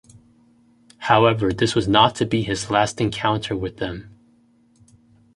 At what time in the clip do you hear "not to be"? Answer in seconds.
1.87-2.41